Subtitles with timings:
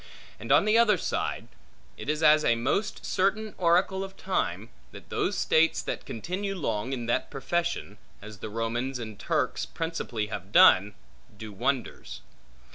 [0.39, 1.47] And on the other side,
[1.95, 7.05] it is a most certain oracle of time, that those states that continue long in
[7.05, 10.95] that profession (as the Romans and Turks principally have done)
[11.37, 12.21] do wonders.